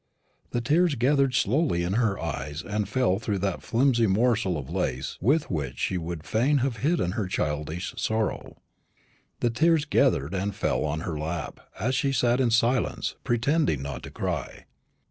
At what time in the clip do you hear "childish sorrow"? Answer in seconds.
7.27-8.57